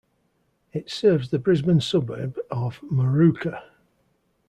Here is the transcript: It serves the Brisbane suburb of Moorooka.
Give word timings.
It 0.73 0.89
serves 0.89 1.29
the 1.29 1.37
Brisbane 1.37 1.79
suburb 1.79 2.39
of 2.49 2.79
Moorooka. 2.81 3.61